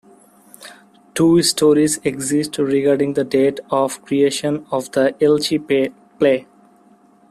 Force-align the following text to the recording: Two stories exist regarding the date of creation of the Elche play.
Two 1.13 1.43
stories 1.43 1.99
exist 2.03 2.57
regarding 2.57 3.13
the 3.13 3.23
date 3.23 3.59
of 3.69 4.03
creation 4.03 4.65
of 4.71 4.91
the 4.93 5.13
Elche 5.21 5.93
play. 6.17 6.47